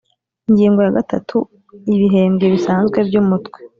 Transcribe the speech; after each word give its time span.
Ingingo 0.49 0.79
ya 0.85 0.95
gatanu 0.97 1.37
Ibihembwe 1.95 2.45
bisanzwe 2.53 2.97
by 3.07 3.15
Umutwe 3.21 3.59